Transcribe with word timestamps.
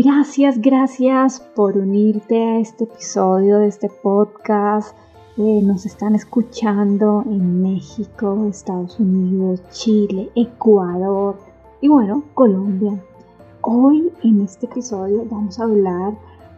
Gracias, 0.00 0.60
gracias 0.60 1.40
por 1.56 1.76
unirte 1.76 2.40
a 2.40 2.60
este 2.60 2.84
episodio 2.84 3.58
de 3.58 3.66
este 3.66 3.88
podcast. 3.88 4.96
Eh, 5.36 5.60
nos 5.64 5.86
están 5.86 6.14
escuchando 6.14 7.24
en 7.26 7.62
México, 7.62 8.46
Estados 8.48 9.00
Unidos, 9.00 9.60
Chile, 9.70 10.30
Ecuador 10.36 11.40
y 11.80 11.88
bueno, 11.88 12.22
Colombia. 12.34 13.02
Hoy 13.62 14.12
en 14.22 14.42
este 14.42 14.66
episodio 14.66 15.24
vamos 15.28 15.58
a 15.58 15.64
hablar 15.64 16.12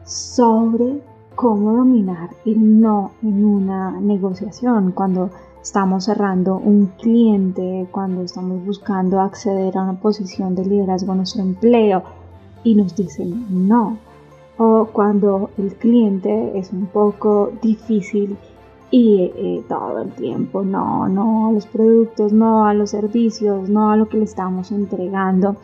sobre 0.05 1.01
cómo 1.35 1.73
dominar 1.73 2.29
el 2.45 2.79
no 2.79 3.13
en 3.23 3.43
una 3.43 3.99
negociación 4.03 4.93
cuando 4.93 5.31
estamos 5.63 6.05
cerrando 6.05 6.59
un 6.59 6.89
cliente, 6.99 7.89
cuando 7.91 8.21
estamos 8.21 8.63
buscando 8.67 9.19
acceder 9.19 9.79
a 9.79 9.85
una 9.85 9.99
posición 9.99 10.55
de 10.55 10.67
liderazgo 10.67 11.13
en 11.13 11.17
nuestro 11.17 11.41
empleo 11.41 12.20
y 12.65 12.75
nos 12.75 12.95
dicen 12.97 13.69
no. 13.69 13.99
O 14.59 14.89
cuando 14.93 15.51
el 15.57 15.75
cliente 15.75 16.59
es 16.59 16.73
un 16.73 16.87
poco 16.87 17.53
difícil 17.63 18.37
y 18.91 19.33
eh, 19.35 19.65
todo 19.69 20.03
el 20.03 20.11
tiempo 20.13 20.63
no, 20.63 21.09
no 21.09 21.49
a 21.49 21.53
los 21.53 21.67
productos, 21.67 22.33
no 22.33 22.67
a 22.67 22.75
los 22.75 22.91
servicios, 22.91 23.69
no 23.69 23.91
a 23.91 23.97
lo 23.97 24.09
que 24.09 24.19
le 24.19 24.25
estamos 24.25 24.73
entregando. 24.73 25.57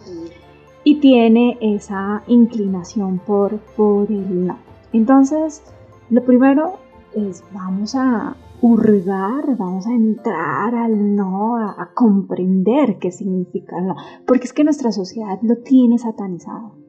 Y 0.84 1.00
tiene 1.00 1.58
esa 1.60 2.22
inclinación 2.28 3.18
por, 3.18 3.58
por 3.76 4.10
el 4.10 4.46
no. 4.46 4.58
Entonces, 4.92 5.62
lo 6.08 6.24
primero 6.24 6.74
es 7.14 7.42
vamos 7.52 7.96
a 7.96 8.36
hurgar, 8.60 9.56
vamos 9.56 9.86
a 9.86 9.92
entrar 9.92 10.74
al 10.74 11.16
no, 11.16 11.56
a, 11.56 11.82
a 11.82 11.90
comprender 11.92 12.98
qué 12.98 13.10
significa 13.10 13.78
el 13.78 13.88
no, 13.88 13.96
porque 14.26 14.44
es 14.44 14.52
que 14.52 14.64
nuestra 14.64 14.92
sociedad 14.92 15.38
lo 15.42 15.56
tiene 15.58 15.98
satanizado 15.98 16.85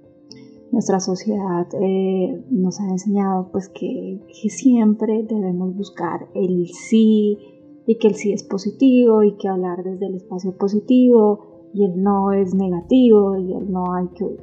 nuestra 0.72 1.00
sociedad 1.00 1.68
eh, 1.82 2.44
nos 2.50 2.80
ha 2.80 2.90
enseñado 2.90 3.50
pues 3.52 3.70
que, 3.70 4.22
siempre 4.50 5.24
debemos 5.24 5.76
buscar 5.76 6.28
el 6.34 6.68
sí 6.68 7.38
y 7.86 7.98
que 7.98 8.08
el 8.08 8.16
sí 8.16 8.34
es 8.34 8.44
positivo 8.44 9.24
y 9.24 9.38
que 9.38 9.48
hablar 9.48 9.84
desde 9.84 10.08
el 10.08 10.16
espacio 10.16 10.56
positivo 10.58 11.70
y 11.74 11.86
el 11.86 12.02
no 12.02 12.32
es 12.32 12.54
negativo 12.54 13.38
y 13.38 13.54
el 13.54 13.72
no 13.72 13.94
hay 13.94 14.08
que 14.10 14.24
oír. 14.24 14.42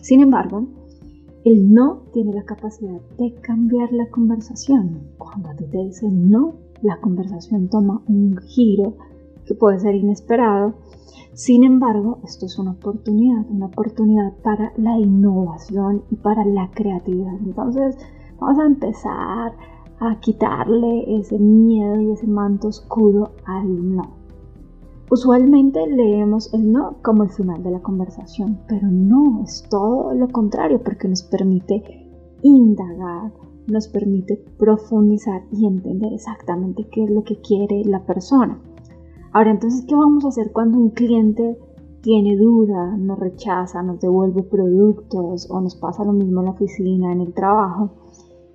Sin 0.00 0.20
embargo, 0.20 0.66
el 1.44 1.72
no 1.72 2.04
tiene 2.12 2.32
la 2.32 2.44
capacidad 2.44 3.00
de 3.18 3.34
cambiar 3.40 3.92
la 3.92 4.08
conversación. 4.10 5.12
Cuando 5.18 5.50
a 5.50 5.56
ti 5.56 5.64
te 5.66 5.78
dicen 5.78 6.30
no, 6.30 6.54
la 6.82 7.00
conversación 7.00 7.68
toma 7.68 8.02
un 8.08 8.36
giro 8.38 8.96
que 9.46 9.54
puede 9.54 9.80
ser 9.80 9.94
inesperado 9.94 10.74
sin 11.34 11.64
embargo, 11.64 12.18
esto 12.24 12.44
es 12.44 12.58
una 12.58 12.72
oportunidad, 12.72 13.46
una 13.48 13.66
oportunidad 13.66 14.34
para 14.42 14.74
la 14.76 14.98
innovación 14.98 16.02
y 16.10 16.16
para 16.16 16.44
la 16.44 16.70
creatividad. 16.74 17.32
Entonces, 17.42 17.96
vamos 18.38 18.58
a 18.58 18.66
empezar 18.66 19.52
a 19.98 20.20
quitarle 20.20 21.16
ese 21.16 21.38
miedo 21.38 21.98
y 22.02 22.10
ese 22.10 22.26
manto 22.26 22.68
oscuro 22.68 23.30
al 23.46 23.94
no. 23.96 24.02
Usualmente 25.10 25.86
leemos 25.86 26.52
el 26.52 26.70
no 26.70 26.96
como 27.02 27.22
el 27.22 27.30
final 27.30 27.62
de 27.62 27.70
la 27.70 27.80
conversación, 27.80 28.58
pero 28.68 28.88
no, 28.88 29.42
es 29.42 29.66
todo 29.70 30.12
lo 30.12 30.28
contrario 30.28 30.82
porque 30.82 31.08
nos 31.08 31.22
permite 31.22 32.10
indagar, 32.42 33.32
nos 33.68 33.88
permite 33.88 34.36
profundizar 34.58 35.44
y 35.50 35.66
entender 35.66 36.12
exactamente 36.12 36.86
qué 36.90 37.04
es 37.04 37.10
lo 37.10 37.24
que 37.24 37.40
quiere 37.40 37.84
la 37.86 38.04
persona. 38.04 38.58
Ahora, 39.32 39.50
entonces, 39.50 39.84
¿qué 39.88 39.94
vamos 39.94 40.24
a 40.24 40.28
hacer 40.28 40.52
cuando 40.52 40.78
un 40.78 40.90
cliente 40.90 41.58
tiene 42.02 42.36
duda, 42.36 42.96
nos 42.98 43.18
rechaza, 43.18 43.82
nos 43.82 43.98
devuelve 44.00 44.42
productos 44.42 45.48
o 45.50 45.60
nos 45.60 45.74
pasa 45.76 46.04
lo 46.04 46.12
mismo 46.12 46.40
en 46.40 46.46
la 46.46 46.52
oficina, 46.52 47.12
en 47.12 47.22
el 47.22 47.32
trabajo? 47.32 47.90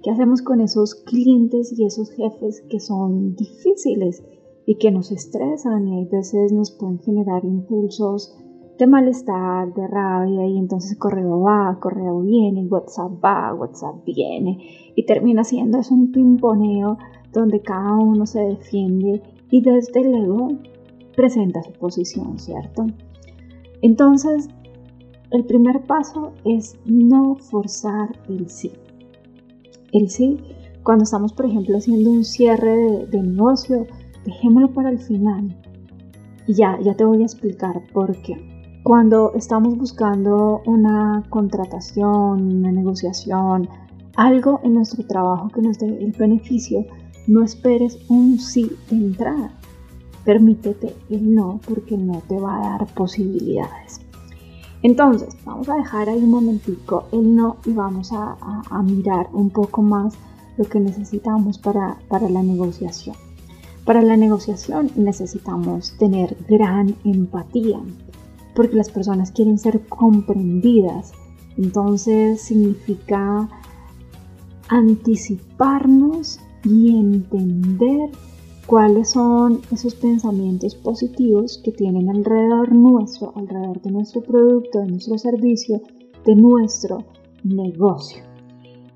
¿Qué 0.04 0.12
hacemos 0.12 0.44
con 0.44 0.62
esos 0.62 0.94
clientes 0.94 1.74
y 1.78 1.84
esos 1.84 2.12
jefes 2.12 2.62
que 2.70 2.80
son 2.80 3.36
difíciles 3.36 4.24
y 4.68 4.76
que 4.76 4.92
nos 4.92 5.12
estresan 5.12 5.88
y 5.88 6.06
a 6.06 6.10
veces 6.10 6.52
nos 6.54 6.70
pueden 6.72 7.00
generar 7.00 7.44
impulsos 7.44 8.38
de 8.78 8.86
malestar, 8.86 9.74
de 9.74 9.88
rabia 9.88 10.46
y 10.46 10.60
entonces 10.60 10.96
correo 11.00 11.40
va, 11.40 11.80
correo 11.82 12.22
viene, 12.22 12.68
WhatsApp 12.68 13.14
va, 13.24 13.54
WhatsApp 13.56 14.06
viene 14.06 14.60
y 14.96 15.06
termina 15.08 15.44
siendo 15.44 15.80
eso 15.80 15.96
un 15.96 16.12
pimponeo 16.12 16.98
donde 17.34 17.62
cada 17.62 17.96
uno 17.96 18.28
se 18.28 18.42
defiende 18.42 19.24
y 19.50 19.62
desde 19.62 20.04
luego 20.04 20.50
presenta 21.16 21.64
su 21.64 21.72
posición, 21.74 22.38
¿cierto? 22.40 22.86
Entonces, 23.82 24.50
el 25.32 25.46
primer 25.46 25.84
paso 25.84 26.32
es 26.46 26.78
no 26.86 27.36
forzar 27.36 28.10
el 28.30 28.50
sí. 28.50 28.72
El 29.92 30.10
sí, 30.10 30.38
cuando 30.84 31.04
estamos, 31.04 31.34
por 31.34 31.46
ejemplo, 31.46 31.78
haciendo 31.78 32.12
un 32.12 32.24
cierre 32.24 33.06
de, 33.08 33.22
negocio, 33.22 33.86
dejémoslo 34.26 34.74
para 34.74 34.90
el 34.90 35.00
final. 35.00 35.56
Y 36.48 36.54
ya, 36.54 36.80
ya 36.82 36.94
te 36.96 37.04
voy 37.04 37.22
a 37.22 37.26
explicar 37.26 37.82
por 37.92 38.16
qué. 38.22 38.80
Cuando 38.84 39.34
estamos 39.34 39.78
buscando 39.78 40.62
una 40.66 41.26
contratación, 41.30 42.60
una 42.60 42.72
negociación, 42.72 43.68
algo 44.16 44.62
en 44.64 44.76
nuestro 44.76 45.06
trabajo 45.06 45.50
que 45.50 45.62
nos 45.62 45.78
dé 45.78 45.88
el 45.88 46.14
beneficio, 46.14 46.86
no 47.28 47.44
esperes 47.44 48.00
un 48.08 48.40
sí 48.40 48.72
de 48.90 48.96
entrada. 48.96 49.52
Permítete 50.26 50.96
el 51.10 51.36
no 51.36 51.60
porque 51.68 51.98
no 51.98 52.22
te 52.28 52.40
va 52.40 52.58
a 52.58 52.70
dar 52.72 52.94
posibilidades. 52.94 54.02
Entonces, 54.84 55.36
vamos 55.46 55.68
a 55.70 55.76
dejar 55.76 56.10
ahí 56.10 56.20
un 56.20 56.30
momentico 56.30 57.06
el 57.12 57.36
no 57.36 57.58
y 57.66 57.74
vamos 57.74 58.12
a, 58.14 58.38
mirar 58.84 59.28
un 59.34 59.50
poco 59.50 59.82
más 59.82 60.14
lo 60.58 60.66
que 60.66 60.80
necesitamos 60.80 61.58
para, 61.58 61.98
para 62.08 62.30
la 62.30 62.44
negociación. 62.44 63.16
Para 63.86 64.02
la 64.02 64.18
negociación 64.18 64.92
necesitamos 64.96 65.98
tener 65.98 66.38
gran 66.48 66.96
empatía, 67.04 67.80
porque 68.56 68.76
las 68.76 68.90
personas 68.90 69.32
quieren 69.32 69.58
ser 69.58 69.88
comprendidas. 69.88 71.14
Entonces 71.58 72.42
significa 72.42 73.50
anticiparnos 74.68 76.40
y 76.68 76.90
entender 76.90 78.10
cuáles 78.66 79.12
son 79.12 79.62
esos 79.72 79.96
pensamientos 79.96 80.76
positivos 80.76 81.62
que 81.64 81.72
tienen 81.72 82.10
alrededor 82.10 82.74
nuestro, 82.74 83.32
alrededor 83.36 83.82
de 83.82 83.92
nuestro 83.92 84.22
producto, 84.22 84.80
de 84.80 84.88
nuestro 84.88 85.18
servicio, 85.18 85.82
de 86.26 86.36
nuestro 86.36 87.06
negocio. 87.44 88.24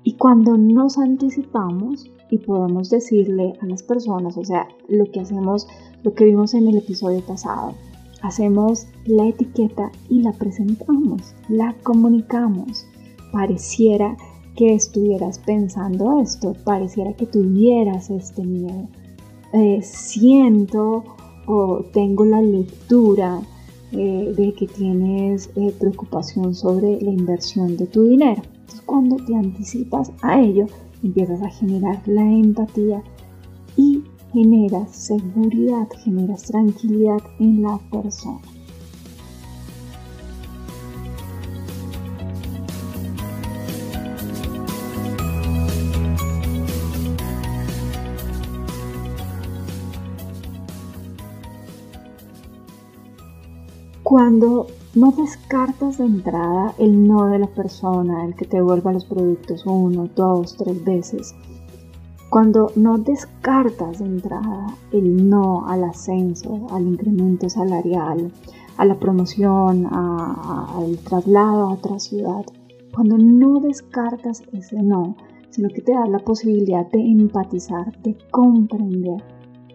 Y 0.04 0.14
cuando 0.14 0.58
nos 0.58 0.98
anticipamos 0.98 2.10
y 2.30 2.38
podemos 2.38 2.90
decirle 2.90 3.54
a 3.60 3.66
las 3.66 3.82
personas, 3.82 4.36
o 4.36 4.44
sea, 4.44 4.68
lo 4.88 5.10
que 5.10 5.20
hacemos, 5.20 5.66
lo 6.02 6.12
que 6.12 6.26
vimos 6.26 6.54
en 6.54 6.68
el 6.68 6.76
episodio 6.76 7.20
pasado, 7.20 7.74
hacemos 8.20 8.86
la 9.06 9.26
etiqueta 9.28 9.90
y 10.10 10.20
la 10.20 10.32
presentamos, 10.32 11.34
la 11.48 11.74
comunicamos. 11.82 12.86
Pareciera 13.32 14.16
que 14.16 14.31
estuvieras 14.56 15.38
pensando 15.38 16.20
esto, 16.20 16.54
pareciera 16.64 17.12
que 17.14 17.26
tuvieras 17.26 18.10
este 18.10 18.42
miedo. 18.42 18.88
eh, 19.52 19.80
siento 19.82 21.04
o 21.46 21.84
tengo 21.92 22.24
la 22.24 22.40
lectura 22.40 23.40
eh, 23.90 24.32
de 24.36 24.54
que 24.54 24.66
tienes 24.66 25.50
eh, 25.56 25.74
preocupación 25.78 26.54
sobre 26.54 27.00
la 27.02 27.10
inversión 27.10 27.76
de 27.76 27.86
tu 27.86 28.04
dinero. 28.04 28.42
Entonces, 28.44 28.80
cuando 28.86 29.16
te 29.16 29.34
anticipas 29.34 30.12
a 30.22 30.40
ello, 30.40 30.66
empiezas 31.02 31.42
a 31.42 31.50
generar 31.50 32.00
la 32.06 32.22
empatía 32.22 33.02
y 33.76 34.02
generas 34.32 34.94
seguridad, 34.96 35.88
generas 36.02 36.44
tranquilidad 36.44 37.18
en 37.38 37.62
la 37.62 37.78
persona. 37.90 38.40
Cuando 54.12 54.66
no 54.94 55.10
descartas 55.12 55.96
de 55.96 56.04
entrada 56.04 56.74
el 56.76 57.08
no 57.08 57.28
de 57.28 57.38
la 57.38 57.46
persona, 57.46 58.26
el 58.26 58.34
que 58.34 58.44
te 58.44 58.58
devuelva 58.58 58.92
los 58.92 59.06
productos 59.06 59.64
uno, 59.64 60.10
dos, 60.14 60.54
tres 60.58 60.84
veces, 60.84 61.34
cuando 62.28 62.72
no 62.76 62.98
descartas 62.98 64.00
de 64.00 64.04
entrada 64.04 64.66
el 64.92 65.30
no 65.30 65.66
al 65.66 65.84
ascenso, 65.84 66.66
al 66.72 66.88
incremento 66.88 67.48
salarial, 67.48 68.30
a 68.76 68.84
la 68.84 68.98
promoción, 68.98 69.86
al 69.90 70.98
traslado 70.98 71.68
a 71.68 71.72
otra 71.72 71.98
ciudad, 71.98 72.44
cuando 72.94 73.16
no 73.16 73.60
descartas 73.60 74.42
ese 74.52 74.82
no, 74.82 75.16
sino 75.48 75.70
que 75.70 75.80
te 75.80 75.94
das 75.94 76.10
la 76.10 76.18
posibilidad 76.18 76.86
de 76.90 77.00
empatizar, 77.00 77.98
de 78.02 78.18
comprender, 78.30 79.22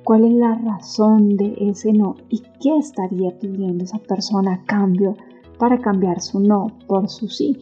cuál 0.07 0.23
es 0.23 0.31
la 0.35 0.55
razón 0.55 1.35
de 1.35 1.53
ese 1.59 1.91
no 1.91 2.15
y 2.29 2.41
qué 2.61 2.77
estaría 2.77 3.37
pidiendo 3.37 3.83
esa 3.83 3.99
persona 3.99 4.53
a 4.53 4.63
cambio 4.63 5.17
para 5.59 5.79
cambiar 5.79 6.21
su 6.21 6.39
no 6.39 6.67
por 6.87 7.09
su 7.09 7.27
sí. 7.27 7.59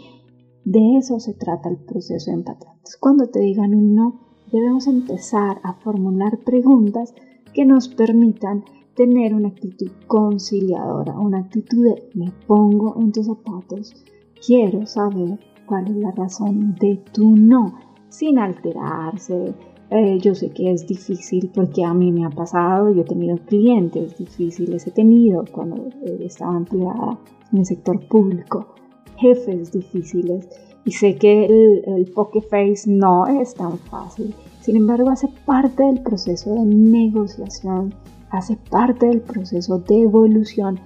De 0.63 0.97
eso 0.97 1.19
se 1.19 1.33
trata 1.33 1.69
el 1.69 1.77
proceso 1.77 2.30
de 2.30 2.38
empatía. 2.38 2.75
cuando 3.00 3.25
te 3.30 3.39
digan 3.39 3.74
un 3.74 3.95
no, 3.95 4.19
debemos 4.51 4.86
empezar 4.86 5.59
a 5.63 5.74
formular 5.74 6.38
preguntas 6.38 7.15
que 7.51 7.65
nos 7.65 7.88
permitan 7.88 8.63
tener 8.95 9.33
una 9.33 9.47
actitud 9.47 9.89
conciliadora, 10.06 11.18
una 11.19 11.39
actitud 11.39 11.83
de 11.83 12.09
me 12.13 12.31
pongo 12.45 12.95
en 13.01 13.12
tus 13.12 13.25
zapatos, 13.25 14.06
quiero 14.45 14.86
saber 14.86 15.39
cuál 15.65 15.88
es 15.88 15.95
la 15.95 16.12
razón 16.12 16.75
de 16.75 16.97
tu 17.12 17.36
no, 17.36 17.74
sin 18.09 18.38
alterarse, 18.38 19.56
eh, 19.91 20.17
yo 20.19 20.33
sé 20.33 20.49
que 20.49 20.71
es 20.71 20.87
difícil 20.87 21.51
porque 21.53 21.83
a 21.83 21.93
mí 21.93 22.11
me 22.11 22.25
ha 22.25 22.29
pasado, 22.29 22.91
yo 22.91 23.01
he 23.01 23.05
tenido 23.05 23.37
clientes 23.37 24.17
difíciles, 24.17 24.87
he 24.87 24.91
tenido 24.91 25.45
cuando 25.51 25.77
eh, 26.03 26.17
estaba 26.21 26.57
empleada 26.57 27.19
en 27.51 27.59
el 27.59 27.65
sector 27.65 27.99
público, 28.07 28.73
jefes 29.17 29.71
difíciles 29.71 30.49
y 30.85 30.91
sé 30.91 31.15
que 31.15 31.45
el, 31.45 31.83
el 31.85 32.11
poke 32.11 32.41
face 32.41 32.89
no 32.89 33.27
es 33.27 33.53
tan 33.53 33.77
fácil. 33.77 34.33
Sin 34.61 34.75
embargo, 34.77 35.11
hace 35.11 35.27
parte 35.45 35.83
del 35.83 36.01
proceso 36.01 36.53
de 36.55 36.65
negociación, 36.65 37.93
hace 38.31 38.57
parte 38.71 39.05
del 39.05 39.21
proceso 39.21 39.77
de 39.77 40.01
evolución 40.01 40.79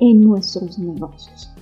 en 0.00 0.22
nuestros 0.22 0.78
negocios. 0.78 1.52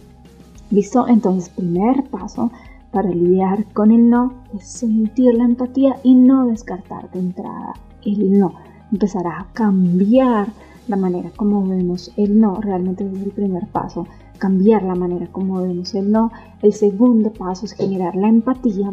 ¿Listo? 0.71 1.07
Entonces, 1.09 1.49
primer 1.51 2.05
paso, 2.11 2.51
para 2.95 3.11
lidiar 3.11 3.67
con 3.73 3.91
el 3.91 4.09
no 4.09 4.33
es 4.55 4.69
sentir 4.69 5.35
la 5.35 5.45
empatía 5.45 5.97
y 6.05 6.15
no 6.15 6.47
descartar 6.47 7.11
de 7.11 7.19
entrada 7.19 7.75
el 8.05 8.39
no. 8.39 8.55
Empezar 8.93 9.27
a 9.27 9.49
cambiar 9.53 10.47
la 10.87 10.95
manera 10.95 11.31
como 11.35 11.67
vemos 11.67 12.13
el 12.17 12.39
no. 12.39 12.61
Realmente 12.61 13.05
es 13.05 13.21
el 13.21 13.33
primer 13.33 13.67
paso. 13.67 14.07
Cambiar 14.39 14.85
la 14.85 14.95
manera 14.95 15.27
como 15.27 15.61
vemos 15.61 15.93
el 15.97 16.13
no. 16.13 16.31
El 16.63 16.73
segundo 16.73 17.33
paso 17.33 17.67
es 17.67 17.73
generar 17.73 18.15
la 18.15 18.29
empatía. 18.29 18.93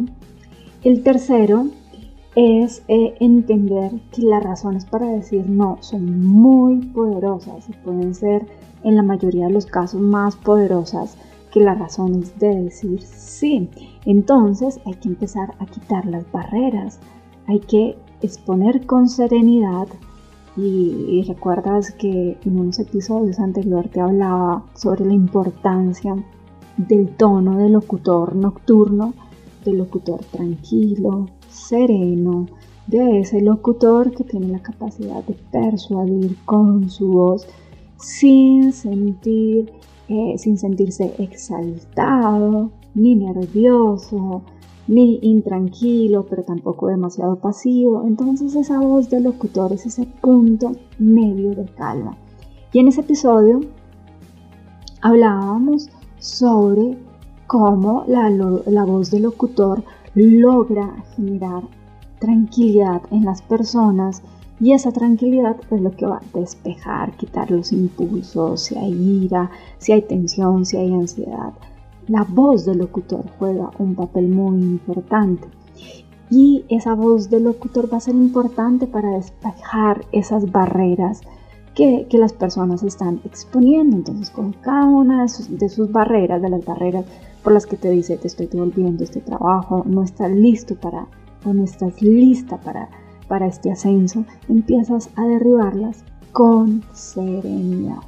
El 0.84 1.04
tercero 1.04 1.68
es 2.34 2.82
eh, 2.88 3.14
entender 3.20 3.92
que 4.12 4.24
las 4.24 4.44
razones 4.44 4.84
para 4.86 5.10
decir 5.10 5.48
no 5.48 5.78
son 5.82 6.26
muy 6.26 6.78
poderosas 6.88 7.70
y 7.70 7.74
pueden 7.74 8.16
ser 8.16 8.48
en 8.84 8.96
la 8.96 9.04
mayoría 9.04 9.46
de 9.46 9.54
los 9.54 9.68
casos 9.68 10.02
más 10.02 10.36
poderosas 10.38 11.18
que 11.52 11.60
las 11.60 11.78
razones 11.78 12.38
de 12.40 12.64
decir 12.64 13.02
sí. 13.02 13.70
Entonces 14.06 14.80
hay 14.86 14.94
que 14.96 15.10
empezar 15.10 15.54
a 15.60 15.66
quitar 15.66 16.06
las 16.06 16.30
barreras, 16.32 17.00
hay 17.48 17.60
que 17.60 17.98
exponer 18.22 18.86
con 18.86 19.10
serenidad 19.10 19.88
y, 20.58 21.24
recuerdas 21.28 21.92
que 21.92 22.38
en 22.44 22.60
unos 22.60 22.80
episodios 22.80 23.40
anteriores 23.40 23.92
te 23.92 24.02
hablaba 24.02 24.66
sobre 24.76 25.06
la 25.06 25.14
importancia 25.14 26.16
del 26.78 27.10
tono 27.16 27.58
del 27.58 27.74
locutor 27.74 28.36
nocturno, 28.36 29.14
del 29.64 29.78
locutor 29.78 30.20
tranquilo, 30.26 31.28
sereno, 31.50 32.48
de 32.88 33.20
ese 33.20 33.42
locutor 33.42 34.12
que 34.12 34.24
tiene 34.24 34.48
la 34.48 34.60
capacidad 34.60 35.24
de 35.24 35.36
persuadir 35.52 36.36
con 36.46 36.90
su 36.90 37.08
voz 37.08 37.48
sin 37.98 38.74
sentir 38.74 39.72
eh, 40.12 40.38
sin 40.38 40.58
sentirse 40.58 41.14
exaltado, 41.20 42.70
ni 42.96 43.16
nervioso, 43.16 44.42
ni 44.90 45.20
intranquilo, 45.22 46.26
pero 46.26 46.44
tampoco 46.44 46.88
demasiado 46.88 47.38
pasivo. 47.38 48.04
Entonces 48.06 48.54
esa 48.56 48.78
voz 48.80 49.10
del 49.10 49.24
locutor 49.24 49.72
es 49.72 49.86
ese 49.86 50.06
punto 50.06 50.74
medio 51.00 51.56
de 51.56 51.64
calma. 51.64 52.18
Y 52.74 52.80
en 52.80 52.90
ese 52.90 53.00
episodio 53.00 53.62
hablábamos 55.02 55.90
sobre 56.20 56.98
cómo 57.48 58.04
la, 58.06 58.30
la 58.30 58.84
voz 58.84 59.12
del 59.12 59.24
locutor 59.24 59.82
logra 60.14 61.06
generar 61.16 61.64
tranquilidad 62.20 63.02
en 63.12 63.24
las 63.24 63.42
personas 63.42 64.24
y 64.62 64.74
esa 64.74 64.92
tranquilidad 64.92 65.58
es 65.72 65.82
lo 65.82 65.90
que 65.90 66.06
va 66.06 66.18
a 66.18 66.40
despejar, 66.40 67.18
quitar 67.18 67.50
los 67.50 67.72
impulsos, 67.72 68.62
si 68.62 68.78
hay 68.78 68.94
ira, 69.24 69.50
si 69.80 69.92
hay 69.92 70.04
tensión, 70.04 70.68
si 70.68 70.78
hay 70.78 70.94
ansiedad. 70.94 71.54
La 72.08 72.24
voz 72.24 72.66
del 72.66 72.78
locutor 72.78 73.26
juega 73.40 73.72
un 73.80 73.96
papel 73.96 74.28
muy 74.28 74.62
importante. 74.62 75.48
Y 76.30 76.64
esa 76.70 76.94
voz 76.94 77.32
del 77.32 77.46
locutor 77.46 77.92
va 77.92 77.98
a 77.98 78.02
ser 78.02 78.14
importante 78.14 78.86
para 78.86 79.10
despejar 79.10 80.06
esas 80.12 80.52
barreras 80.52 81.22
que, 81.74 82.08
las 82.12 82.32
personas 82.32 82.84
están 82.84 83.20
exponiendo. 83.26 83.98
Entonces, 83.98 84.30
con 84.30 84.54
cada 84.54 84.86
una 84.86 85.24
de 85.24 85.30
sus, 85.30 85.58
de 85.58 85.70
sus, 85.70 85.92
barreras, 85.92 86.40
de 86.40 86.50
las 86.50 86.64
barreras 86.64 87.06
por 87.44 87.54
las 87.54 87.66
que 87.66 87.78
te 87.78 87.90
dice 87.90 88.16
te 88.18 88.28
estoy 88.28 88.46
devolviendo 88.46 89.04
este 89.04 89.22
trabajo, 89.22 89.84
no 89.88 90.04
estás 90.04 90.30
listo 90.30 90.76
para, 90.76 91.08
o 91.44 91.52
no 91.52 91.64
estás 91.64 92.00
lista 92.04 92.58
para 92.58 93.01
para 93.32 93.48
este 93.48 93.72
ascenso, 93.72 94.26
empiezas 94.50 95.10
a 95.16 95.24
derribarlas 95.26 96.04
con 96.34 96.84
serenidad, 96.92 98.02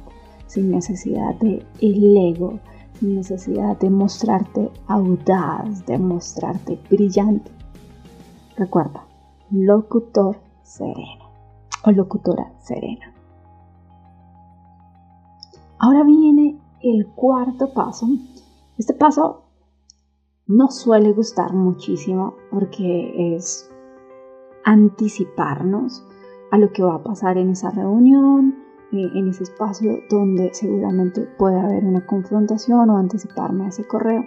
sin 0.46 0.70
necesidad 0.70 1.34
de 1.36 1.64
el 1.80 2.14
ego, 2.14 2.60
sin 3.00 3.14
necesidad 3.14 3.78
de 3.78 3.88
mostrarte 3.88 4.70
audaz, 4.86 5.86
de 5.86 5.96
mostrarte 5.96 6.78
brillante. 6.90 7.50
Recuerda, 8.58 9.06
locutor 9.50 10.36
sereno 10.62 11.30
o 11.86 11.90
locutora 11.90 12.52
serena. 12.58 13.10
Ahora 15.78 16.04
viene 16.04 16.58
el 16.82 17.06
cuarto 17.14 17.72
paso. 17.72 18.08
Este 18.76 18.92
paso 18.92 19.44
no 20.46 20.70
suele 20.70 21.12
gustar 21.12 21.54
muchísimo 21.54 22.34
porque 22.50 23.36
es 23.36 23.70
anticiparnos 24.64 26.06
a 26.50 26.58
lo 26.58 26.72
que 26.72 26.82
va 26.82 26.96
a 26.96 27.02
pasar 27.02 27.38
en 27.38 27.50
esa 27.50 27.70
reunión, 27.70 28.64
eh, 28.92 29.10
en 29.14 29.28
ese 29.28 29.44
espacio 29.44 30.00
donde 30.08 30.50
seguramente 30.52 31.22
puede 31.38 31.58
haber 31.60 31.84
una 31.84 32.06
confrontación 32.06 32.90
o 32.90 32.96
anticiparme 32.96 33.64
a 33.64 33.68
ese 33.68 33.84
correo. 33.84 34.24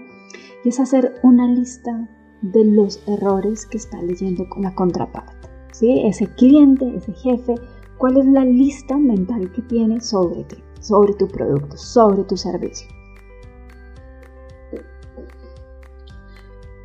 Y 0.63 0.69
es 0.69 0.79
hacer 0.79 1.15
una 1.23 1.47
lista 1.47 2.09
de 2.41 2.65
los 2.65 3.01
errores 3.07 3.65
que 3.65 3.77
está 3.77 4.01
leyendo 4.01 4.47
con 4.49 4.63
la 4.63 4.75
contraparte. 4.75 5.47
¿sí? 5.71 6.01
Ese 6.05 6.27
cliente, 6.27 6.95
ese 6.95 7.13
jefe, 7.13 7.55
cuál 7.97 8.17
es 8.17 8.25
la 8.25 8.45
lista 8.45 8.97
mental 8.97 9.51
que 9.51 9.61
tiene 9.63 10.01
sobre 10.01 10.43
ti, 10.43 10.57
sobre 10.79 11.13
tu 11.13 11.27
producto, 11.27 11.77
sobre 11.77 12.23
tu 12.23 12.37
servicio. 12.37 12.96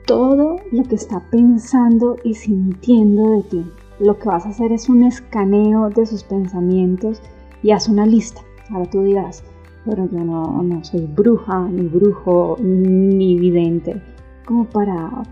Todo 0.06 0.56
lo 0.71 0.82
que 0.85 0.94
está 0.94 1.21
pensando 1.30 2.16
y 2.25 2.35
sintiendo 2.35 3.30
de 3.30 3.42
ti. 3.42 3.66
Lo 4.00 4.18
que 4.18 4.28
vas 4.28 4.47
a 4.47 4.50
hacer 4.50 4.73
es 4.73 4.88
un 4.88 5.04
escaneo 5.04 5.90
de 5.90 6.06
sus 6.06 6.25
pensamientos 6.25 7.23
y 7.62 7.71
haz 7.71 7.88
una 7.88 8.06
lista. 8.06 8.40
Ahora 8.71 8.90
tú 8.90 9.02
dirás, 9.02 9.44
pero 9.85 10.09
yo 10.11 10.25
no, 10.25 10.62
no 10.62 10.85
soy 10.85 11.06
bruja, 11.06 11.68
ni 11.68 11.87
brujo, 11.88 12.56
ni 12.61 13.38
vidente, 13.38 14.00
como 14.47 14.64
para, 14.64 15.23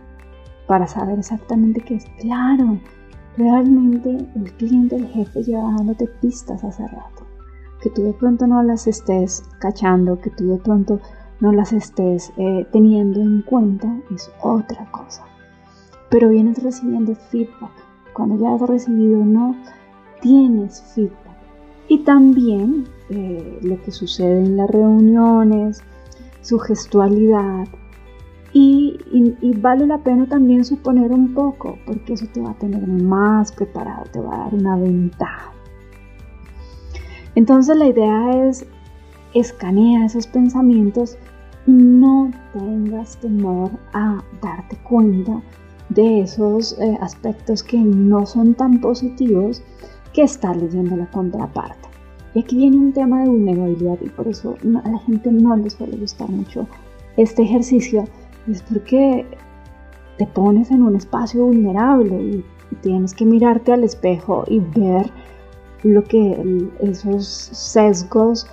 para 0.66 0.86
saber 0.86 1.18
exactamente 1.18 1.80
qué 1.80 1.96
es. 1.96 2.06
Claro, 2.20 2.78
realmente 3.36 4.26
el 4.34 4.52
cliente, 4.52 4.96
el 4.96 5.06
jefe 5.08 5.42
lleva 5.42 5.72
dándote 5.76 6.06
pistas 6.20 6.64
hace 6.64 6.86
rato. 6.86 7.26
Que 7.82 7.90
tú 7.90 8.02
de 8.02 8.12
pronto 8.12 8.46
no 8.46 8.62
las 8.62 8.86
estés 8.86 9.42
cachando, 9.58 10.20
que 10.20 10.30
tú 10.30 10.48
de 10.48 10.58
pronto 10.58 11.00
no 11.40 11.52
las 11.52 11.72
estés 11.72 12.32
eh, 12.36 12.66
teniendo 12.70 13.20
en 13.20 13.42
cuenta, 13.42 13.94
es 14.14 14.30
otra 14.42 14.84
cosa. 14.90 15.24
Pero 16.10 16.28
vienes 16.28 16.62
recibiendo 16.62 17.14
feedback. 17.14 17.72
Cuando 18.12 18.36
ya 18.38 18.54
has 18.54 18.68
recibido 18.68 19.24
no, 19.24 19.56
tienes 20.20 20.82
feedback. 20.94 21.16
Y 21.88 21.98
también 21.98 22.86
eh, 23.08 23.58
lo 23.62 23.80
que 23.82 23.90
sucede 23.90 24.44
en 24.44 24.56
las 24.56 24.70
reuniones, 24.70 25.82
su 26.42 26.58
gestualidad, 26.58 27.66
y, 28.52 28.98
vale 29.58 29.86
la 29.86 29.98
pena 29.98 30.26
también 30.26 30.64
suponer 30.64 31.12
un 31.12 31.34
poco, 31.34 31.78
porque 31.86 32.14
eso 32.14 32.26
te 32.32 32.40
va 32.40 32.50
a 32.50 32.58
tener 32.58 32.86
más 32.86 33.52
preparado, 33.52 34.04
te 34.12 34.20
va 34.20 34.34
a 34.34 34.38
dar 34.44 34.54
una 34.54 34.76
ventaja. 34.76 35.52
Entonces 37.34 37.76
la 37.76 37.86
idea 37.86 38.48
es 38.48 38.66
escanea 39.34 40.06
esos 40.06 40.26
pensamientos 40.26 41.16
y 41.16 41.29
no 41.66 42.30
tengas 42.52 43.16
temor 43.18 43.70
a 43.92 44.22
darte 44.42 44.76
cuenta 44.88 45.42
de 45.88 46.20
esos 46.22 46.78
eh, 46.78 46.98
aspectos 47.00 47.62
que 47.62 47.78
no 47.78 48.26
son 48.26 48.54
tan 48.54 48.80
positivos 48.80 49.62
que 50.12 50.22
está 50.22 50.54
leyendo 50.54 50.96
la 50.96 51.10
contraparte. 51.10 51.88
Y 52.34 52.40
aquí 52.40 52.56
viene 52.56 52.76
un 52.76 52.92
tema 52.92 53.22
de 53.22 53.28
vulnerabilidad 53.28 53.98
y 54.00 54.08
por 54.08 54.28
eso 54.28 54.56
a 54.84 54.88
la 54.88 54.98
gente 55.00 55.32
no 55.32 55.56
les 55.56 55.72
suele 55.72 55.96
gustar 55.96 56.28
mucho 56.30 56.66
este 57.16 57.42
ejercicio 57.42 58.04
es 58.48 58.62
porque 58.62 59.26
te 60.18 60.26
pones 60.26 60.70
en 60.70 60.82
un 60.82 60.96
espacio 60.96 61.44
vulnerable 61.44 62.42
y 62.70 62.74
tienes 62.82 63.14
que 63.14 63.24
mirarte 63.24 63.72
al 63.72 63.84
espejo 63.84 64.44
y 64.48 64.60
ver 64.60 65.10
lo 65.82 66.04
que 66.04 66.68
esos 66.80 67.26
sesgos 67.26 68.46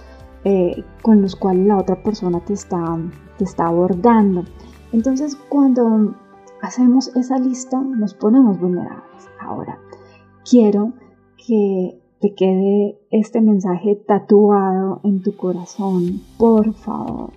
eh, 0.49 0.85
con 1.01 1.21
los 1.21 1.35
cuales 1.35 1.67
la 1.67 1.77
otra 1.77 2.01
persona 2.01 2.39
te 2.39 2.53
está, 2.53 2.97
te 3.37 3.43
está 3.43 3.67
abordando. 3.67 4.45
Entonces 4.93 5.35
cuando 5.49 6.15
hacemos 6.61 7.13
esa 7.17 7.37
lista 7.37 7.81
nos 7.81 8.13
ponemos 8.13 8.57
vulnerables. 8.57 9.29
Ahora, 9.41 9.77
quiero 10.49 10.93
que 11.45 12.01
te 12.21 12.33
quede 12.33 12.97
este 13.11 13.41
mensaje 13.41 13.95
tatuado 13.95 15.01
en 15.03 15.21
tu 15.21 15.35
corazón, 15.35 16.21
por 16.37 16.73
favor. 16.75 17.31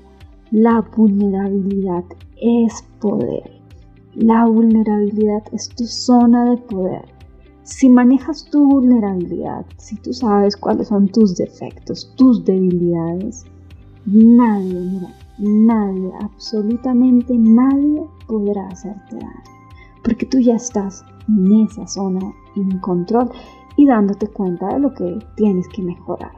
La 0.52 0.80
vulnerabilidad 0.80 2.04
es 2.40 2.84
poder. 3.00 3.60
La 4.14 4.46
vulnerabilidad 4.46 5.42
es 5.50 5.68
tu 5.68 5.84
zona 5.84 6.48
de 6.48 6.58
poder. 6.58 7.19
Si 7.70 7.88
manejas 7.88 8.44
tu 8.50 8.66
vulnerabilidad, 8.66 9.64
si 9.76 9.94
tú 9.94 10.12
sabes 10.12 10.56
cuáles 10.56 10.88
son 10.88 11.06
tus 11.06 11.36
defectos, 11.36 12.12
tus 12.16 12.44
debilidades, 12.44 13.46
nadie, 14.06 15.00
nadie, 15.38 16.10
absolutamente 16.20 17.32
nadie 17.32 18.02
podrá 18.26 18.66
hacerte 18.66 19.14
daño. 19.14 19.44
Porque 20.02 20.26
tú 20.26 20.40
ya 20.40 20.56
estás 20.56 21.04
en 21.28 21.60
esa 21.60 21.86
zona 21.86 22.34
en 22.56 22.80
control 22.80 23.30
y 23.76 23.86
dándote 23.86 24.26
cuenta 24.26 24.74
de 24.74 24.80
lo 24.80 24.92
que 24.92 25.20
tienes 25.36 25.68
que 25.68 25.82
mejorar. 25.82 26.32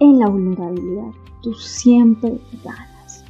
En 0.00 0.18
la 0.18 0.30
vulnerabilidad, 0.30 1.10
tú 1.42 1.52
siempre 1.52 2.40
ganas. 2.64 3.24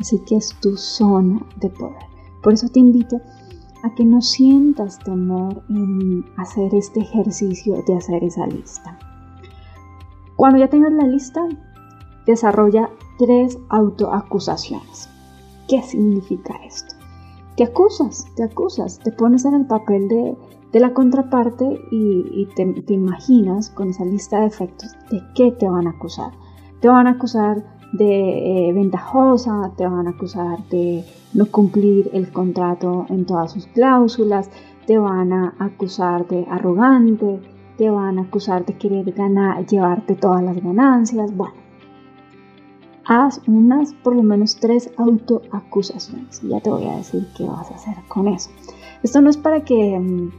Así 0.00 0.18
que 0.20 0.36
es 0.36 0.56
tu 0.62 0.78
zona 0.78 1.46
de 1.60 1.68
poder. 1.68 2.02
Por 2.42 2.54
eso 2.54 2.70
te 2.70 2.80
invito 2.80 3.20
a 3.82 3.94
que 3.94 4.04
no 4.04 4.20
sientas 4.20 4.98
temor 4.98 5.62
en 5.68 6.24
hacer 6.36 6.74
este 6.74 7.00
ejercicio 7.00 7.82
de 7.86 7.96
hacer 7.96 8.24
esa 8.24 8.46
lista. 8.46 8.98
Cuando 10.36 10.58
ya 10.58 10.68
tengas 10.68 10.92
la 10.92 11.06
lista, 11.06 11.46
desarrolla 12.26 12.90
tres 13.18 13.58
autoacusaciones. 13.68 15.08
¿Qué 15.68 15.82
significa 15.82 16.54
esto? 16.64 16.94
Te 17.56 17.64
acusas, 17.64 18.26
te 18.36 18.44
acusas, 18.44 18.98
te 19.00 19.12
pones 19.12 19.44
en 19.44 19.54
el 19.54 19.66
papel 19.66 20.08
de, 20.08 20.36
la 20.80 20.94
contraparte 20.94 21.80
y, 21.90 22.46
te, 22.56 22.64
te 22.82 22.94
imaginas 22.94 23.70
con 23.70 23.90
esa 23.90 24.04
lista 24.04 24.40
de 24.40 24.46
efectos 24.46 24.96
de 25.10 25.20
qué 25.34 25.52
te 25.52 25.68
van 25.68 25.86
a 25.86 25.90
acusar. 25.90 26.32
Te 26.80 26.88
van 26.88 27.06
a 27.06 27.12
acusar 27.12 27.79
de 27.92 28.68
eh, 28.68 28.72
ventajosa, 28.72 29.72
te 29.76 29.86
van 29.86 30.06
a 30.06 30.10
acusar 30.10 30.66
de 30.68 31.04
no 31.34 31.46
cumplir 31.46 32.10
el 32.12 32.30
contrato 32.30 33.06
en 33.08 33.26
todas 33.26 33.52
sus 33.52 33.66
cláusulas, 33.66 34.50
te 34.86 34.98
van 34.98 35.32
a 35.32 35.54
acusar 35.58 36.26
de 36.28 36.46
arrogante, 36.48 37.40
te 37.76 37.90
van 37.90 38.18
a 38.18 38.22
acusar 38.22 38.64
de 38.64 38.74
querer 38.74 39.12
ganar, 39.12 39.66
llevarte 39.66 40.14
todas 40.14 40.42
las 40.42 40.62
ganancias. 40.62 41.36
Bueno, 41.36 41.54
haz 43.06 43.40
unas, 43.46 43.94
por 43.94 44.14
lo 44.14 44.22
menos 44.22 44.56
tres 44.56 44.90
autoacusaciones 44.96 46.40
ya 46.42 46.60
te 46.60 46.70
voy 46.70 46.86
a 46.86 46.96
decir 46.96 47.26
qué 47.36 47.44
vas 47.44 47.70
a 47.70 47.74
hacer 47.74 47.96
con 48.08 48.28
eso. 48.28 48.50
Esto 49.02 49.20
no 49.20 49.30
es 49.30 49.36
para 49.36 49.64
que 49.64 49.98
mm, 49.98 50.30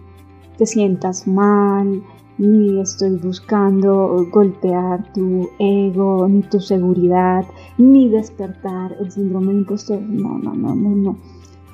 te 0.58 0.65
sientas 0.65 1.27
mal, 1.27 2.03
ni 2.41 2.79
estoy 2.79 3.17
buscando 3.17 4.25
golpear 4.31 5.13
tu 5.13 5.48
ego, 5.60 6.27
ni 6.27 6.41
tu 6.41 6.60
seguridad, 6.60 7.45
ni 7.77 8.10
despertar 8.10 8.95
el 9.00 9.12
síndrome 9.12 9.53
de 9.53 9.60
impostor. 9.60 10.01
No, 10.01 10.39
no, 10.39 10.53
no, 10.55 10.75
no, 10.75 10.89
no. 10.95 11.17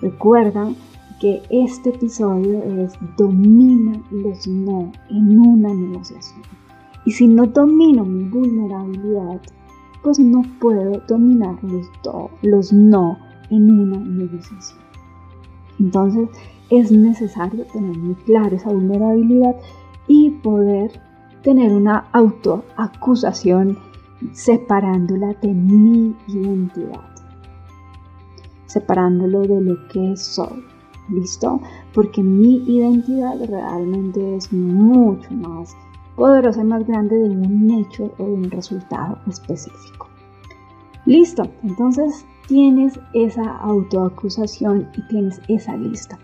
Recuerda 0.01 0.69
que 1.21 1.41
este 1.49 1.91
episodio 1.91 2.61
es 2.63 2.93
domina 3.17 3.93
los 4.11 4.45
no 4.45 4.91
en 5.09 5.39
una 5.39 5.73
negociación. 5.73 6.41
Y 7.05 7.11
si 7.11 7.27
no 7.29 7.45
domino 7.45 8.03
mi 8.03 8.25
vulnerabilidad, 8.25 9.41
pues 10.03 10.19
no 10.19 10.43
puedo 10.59 11.01
dominar 11.07 11.55
los, 11.63 11.87
los 12.41 12.73
no 12.73 13.17
en 13.49 13.71
una 13.71 13.99
negociación. 13.99 14.79
Entonces 15.79 16.27
es 16.69 16.91
necesario 16.91 17.63
tener 17.71 17.97
muy 17.97 18.15
claro 18.15 18.53
esa 18.53 18.69
vulnerabilidad 18.69 19.55
y 20.07 20.31
poder 20.31 21.01
tener 21.41 21.73
una 21.73 22.07
autoacusación 22.11 23.77
separándola 24.31 25.33
de 25.41 25.53
mi 25.53 26.15
identidad, 26.27 27.09
separándolo 28.65 29.41
de 29.41 29.61
lo 29.61 29.87
que 29.87 30.15
soy. 30.17 30.63
¿Listo? 31.09 31.61
Porque 31.93 32.21
mi 32.21 32.57
identidad 32.65 33.35
realmente 33.47 34.35
es 34.35 34.51
mucho 34.51 35.31
más 35.31 35.73
poderosa 36.17 36.61
y 36.61 36.65
más 36.65 36.85
grande 36.85 37.15
de 37.15 37.29
un 37.29 37.71
hecho 37.71 38.11
o 38.17 38.25
de 38.25 38.33
un 38.33 38.51
resultado 38.51 39.17
específico. 39.27 40.09
Listo, 41.05 41.43
entonces 41.63 42.25
tienes 42.47 42.99
esa 43.13 43.57
autoacusación 43.59 44.89
y 44.97 45.07
tienes 45.07 45.39
esa 45.47 45.77
lista. 45.77 46.19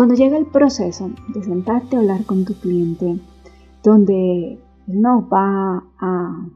Cuando 0.00 0.14
llega 0.14 0.38
el 0.38 0.46
proceso 0.46 1.10
de 1.28 1.42
sentarte 1.42 1.94
a 1.94 1.98
hablar 1.98 2.24
con 2.24 2.46
tu 2.46 2.54
cliente, 2.54 3.20
donde 3.84 4.58
no 4.86 5.28
va 5.28 5.84
a, 5.98 6.48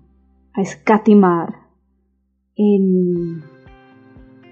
escatimar 0.57 1.55
en, 2.57 3.43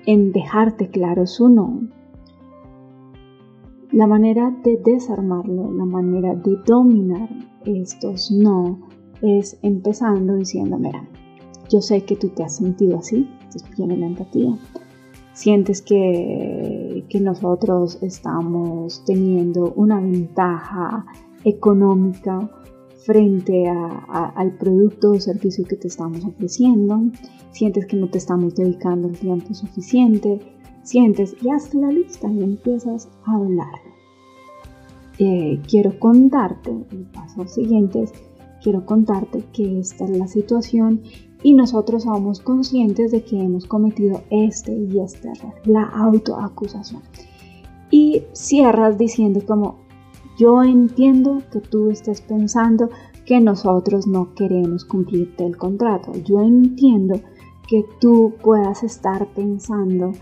en 0.05 0.33
dejarte 0.33 0.91
claro 0.91 1.27
su 1.27 1.49
no, 1.49 1.89
la 3.93 4.07
manera 4.07 4.55
de 4.63 4.77
desarmarlo, 4.77 5.73
la 5.73 5.87
manera 5.87 6.35
de 6.35 6.59
dominar 6.67 7.31
estos 7.65 8.31
no, 8.31 8.79
es 9.23 9.59
empezando 9.63 10.35
diciendo, 10.35 10.77
mira, 10.77 11.09
yo 11.71 11.81
sé 11.81 12.05
que 12.05 12.17
tú 12.17 12.29
te 12.29 12.45
has 12.45 12.57
sentido 12.57 12.99
así, 12.99 13.27
entonces 13.45 13.75
viene 13.75 13.97
la 13.97 14.09
empatía, 14.09 14.55
sientes 15.33 15.81
que, 15.81 16.92
nosotros 17.21 17.99
estamos 18.03 19.05
teniendo 19.05 19.73
una 19.77 20.01
ventaja 20.01 21.05
económica 21.45 22.51
frente 23.05 23.69
al 23.69 24.57
producto 24.59 25.13
o 25.13 25.21
servicio 25.21 25.65
que 25.65 25.77
te 25.77 25.89
estamos 25.89 26.25
ofreciendo, 26.25 27.03
sientes 27.51 27.87
que 27.87 27.97
no 27.97 28.09
te 28.09 28.19
estamos 28.19 28.55
dedicando 28.55 29.09
el 29.09 29.19
tiempo 29.19 29.53
suficiente, 29.55 30.41
sientes 30.83 31.35
y 31.43 31.51
haz 31.51 31.75
la 31.75 31.91
lista 31.91 32.31
y 32.31 32.43
empiezas 32.43 33.09
a 33.25 33.35
hablar. 33.35 33.75
Eh, 35.19 35.61
quiero 35.69 35.99
contarte, 35.99 36.71
el 36.91 37.07
paso 37.13 37.47
siguiente 37.47 38.03
es, 38.03 38.13
quiero 38.63 38.87
contarte 38.87 39.45
que 39.53 39.81
esta 39.81 40.05
es 40.05 40.17
la 40.17 40.27
situación 40.27 41.03
y 41.43 41.55
nosotros 41.55 42.05
somos 42.05 42.41
conscientes 42.41 43.11
de 43.11 43.25
que 43.25 43.41
hemos 43.41 43.67
cometido 43.67 44.23
este 44.31 44.73
y 44.73 45.01
este 45.01 45.29
error, 45.29 45.55
la 45.65 45.85
autoacusación. 45.85 47.03
Y 47.91 48.23
cierras 48.33 48.97
diciendo 48.97 49.41
como, 49.47 49.79
yo 50.39 50.63
entiendo 50.63 51.43
que 51.53 51.61
tú 51.61 51.91
estés 51.91 52.21
pensando 52.21 52.89
que 53.27 53.41
nosotros 53.41 54.07
no 54.07 54.35
queremos 54.35 54.85
cumplirte 54.85 55.45
el 55.45 55.57
contrato. 55.57 56.13
Yo 56.25 56.41
entiendo 56.41 57.21
que 57.69 57.85
tú 58.01 58.35
puedas 58.43 58.83
estar 58.83 59.27
pensando 59.35 60.13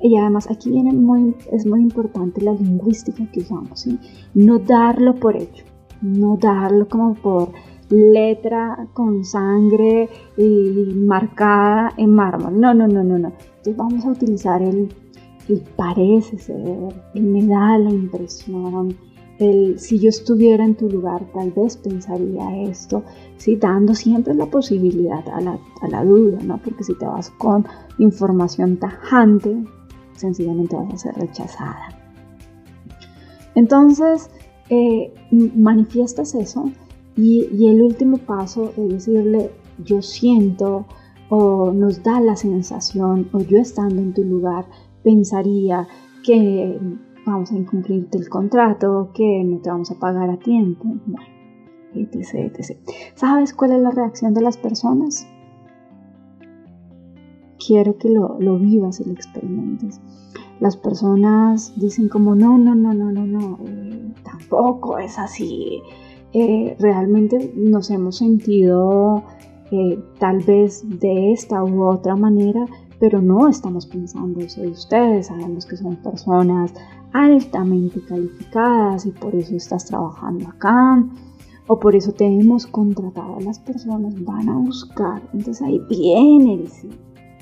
Y 0.00 0.16
además 0.16 0.48
aquí 0.48 0.70
viene 0.70 0.92
muy, 0.92 1.34
es 1.50 1.66
muy 1.66 1.80
importante 1.80 2.40
la 2.40 2.52
lingüística 2.52 3.26
que 3.32 3.40
usamos, 3.40 3.80
¿sí? 3.80 3.98
no 4.32 4.60
darlo 4.60 5.16
por 5.16 5.36
hecho, 5.36 5.64
no 6.02 6.36
darlo 6.36 6.88
como 6.88 7.14
por 7.14 7.50
letra 7.90 8.88
con 8.92 9.24
sangre 9.24 10.08
y 10.36 10.92
marcada 10.94 11.92
en 11.96 12.10
mármol. 12.10 12.60
No, 12.60 12.74
no, 12.74 12.86
no, 12.86 13.02
no, 13.02 13.18
no. 13.18 13.32
Entonces 13.56 13.76
vamos 13.76 14.04
a 14.04 14.10
utilizar 14.10 14.62
el, 14.62 14.88
el 15.48 15.62
parece 15.76 16.38
ser, 16.38 16.94
el 17.14 17.22
me 17.22 17.46
da 17.46 17.78
la 17.78 17.90
impresión, 17.90 18.96
el 19.38 19.78
si 19.78 19.98
yo 19.98 20.08
estuviera 20.08 20.64
en 20.64 20.74
tu 20.74 20.88
lugar 20.90 21.24
tal 21.32 21.52
vez 21.52 21.76
pensaría 21.76 22.62
esto, 22.62 23.04
¿sí? 23.36 23.56
dando 23.56 23.94
siempre 23.94 24.34
la 24.34 24.46
posibilidad 24.46 25.26
a 25.28 25.40
la, 25.40 25.58
a 25.80 25.88
la 25.88 26.04
duda, 26.04 26.38
¿no? 26.42 26.58
porque 26.58 26.84
si 26.84 26.94
te 26.94 27.06
vas 27.06 27.30
con 27.30 27.64
información 27.98 28.76
tajante, 28.76 29.64
sencillamente 30.14 30.76
vas 30.76 30.92
a 30.92 30.98
ser 30.98 31.14
rechazada. 31.14 31.88
Entonces, 33.54 34.30
eh, 34.70 35.12
manifiestas 35.30 36.34
eso 36.34 36.70
y, 37.18 37.66
el 37.66 37.82
último 37.82 38.18
paso 38.18 38.72
es 38.76 38.88
decirle, 38.88 39.50
yo 39.84 40.02
siento 40.02 40.86
o 41.28 41.72
nos 41.72 42.02
da 42.04 42.20
la 42.20 42.36
sensación 42.36 43.28
o 43.32 43.40
yo 43.40 43.58
estando 43.58 44.00
en 44.00 44.14
tu 44.14 44.22
lugar 44.22 44.66
pensaría 45.02 45.88
que 46.24 46.78
vamos 47.26 47.50
a 47.50 47.56
incumplirte 47.56 48.18
el 48.18 48.28
contrato, 48.28 49.10
que 49.14 49.42
no 49.44 49.58
te 49.58 49.68
vamos 49.68 49.90
a 49.90 49.98
pagar 49.98 50.30
a 50.30 50.38
tiempo, 50.38 50.94
etc, 51.94 52.52
etc. 52.56 52.78
¿Sabes 53.16 53.52
cuál 53.52 53.72
es 53.72 53.82
la 53.82 53.90
reacción 53.90 54.32
de 54.32 54.42
las 54.42 54.56
personas? 54.56 55.26
Quiero 57.66 57.98
que 57.98 58.10
lo, 58.10 58.38
lo 58.38 58.58
vivas 58.60 59.00
y 59.00 59.04
lo 59.04 59.12
experimentes. 59.12 60.00
Las 60.60 60.76
personas 60.76 61.72
dicen 61.76 62.08
como, 62.08 62.36
no, 62.36 62.58
no, 62.58 62.76
no, 62.76 62.94
no, 62.94 63.10
no, 63.10 63.26
no, 63.26 63.58
eh, 63.66 64.12
tampoco 64.22 64.98
es 64.98 65.18
así 65.18 65.82
eh, 66.32 66.76
realmente 66.78 67.52
nos 67.56 67.90
hemos 67.90 68.18
sentido 68.18 69.22
eh, 69.70 69.98
tal 70.18 70.40
vez 70.40 70.84
de 71.00 71.32
esta 71.32 71.62
u 71.64 71.84
otra 71.84 72.16
manera, 72.16 72.66
pero 72.98 73.20
no 73.22 73.48
estamos 73.48 73.86
pensando 73.86 74.40
eso 74.40 74.62
de 74.62 74.68
ustedes. 74.68 75.28
Sabemos 75.28 75.66
que 75.66 75.76
son 75.76 75.96
personas 75.96 76.74
altamente 77.12 78.00
calificadas 78.02 79.06
y 79.06 79.12
por 79.12 79.34
eso 79.34 79.56
estás 79.56 79.86
trabajando 79.86 80.48
acá 80.48 81.04
o 81.68 81.78
por 81.78 81.94
eso 81.94 82.12
te 82.12 82.24
hemos 82.24 82.66
contratado 82.66 83.38
las 83.40 83.58
personas, 83.58 84.14
van 84.24 84.48
a 84.48 84.58
buscar. 84.58 85.22
Entonces 85.32 85.62
ahí 85.62 85.80
viene 85.88 86.54
el 86.54 86.68
sí. 86.68 86.88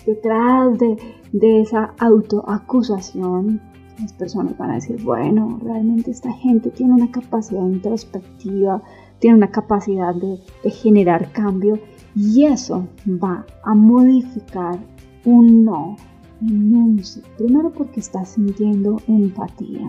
Detrás 0.04 0.78
de, 0.78 0.96
de 1.32 1.60
esa 1.62 1.94
autoacusación 1.98 3.60
las 3.98 4.12
personas 4.12 4.56
van 4.58 4.70
a 4.70 4.74
decir, 4.74 5.02
bueno, 5.02 5.58
realmente 5.62 6.10
esta 6.10 6.32
gente 6.32 6.70
tiene 6.70 6.94
una 6.94 7.10
capacidad 7.10 7.62
introspectiva, 7.62 8.82
tiene 9.18 9.36
una 9.36 9.50
capacidad 9.50 10.14
de, 10.14 10.38
generar 10.70 11.32
cambio 11.32 11.78
y 12.14 12.44
eso 12.44 12.86
va 13.06 13.46
a 13.64 13.74
modificar 13.74 14.78
un 15.24 15.64
no 15.64 15.96
en 16.42 16.74
un 16.74 17.04
sí. 17.04 17.22
Primero 17.38 17.72
porque 17.72 18.00
estás 18.00 18.30
sintiendo 18.30 19.00
empatía. 19.06 19.88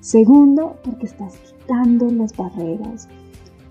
Segundo, 0.00 0.76
porque 0.84 1.06
estás 1.06 1.38
quitando 1.38 2.10
las 2.10 2.36
barreras. 2.36 3.08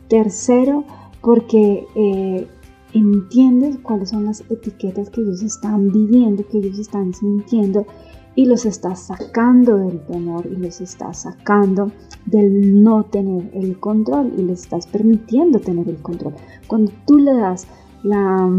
Tercero, 0.07 0.83
porque 1.21 1.85
eh, 1.95 2.47
entiendes 2.93 3.77
cuáles 3.83 4.09
son 4.09 4.25
las 4.25 4.41
etiquetas 4.49 5.09
que 5.09 5.21
ellos 5.21 5.43
están 5.43 5.91
viviendo, 5.91 6.47
que 6.47 6.57
ellos 6.57 6.79
están 6.79 7.13
sintiendo 7.13 7.85
y 8.35 8.45
los 8.45 8.65
estás 8.65 9.01
sacando 9.01 9.77
del 9.77 9.99
temor 10.05 10.45
y 10.45 10.55
los 10.55 10.79
estás 10.81 11.23
sacando 11.23 11.91
del 12.25 12.81
no 12.81 13.03
tener 13.03 13.49
el 13.53 13.79
control 13.79 14.33
y 14.37 14.43
les 14.43 14.63
estás 14.63 14.87
permitiendo 14.87 15.59
tener 15.59 15.87
el 15.89 15.97
control. 15.97 16.33
Cuando 16.67 16.91
tú 17.05 17.19
le 17.19 17.33
das 17.33 17.67
la, 18.03 18.49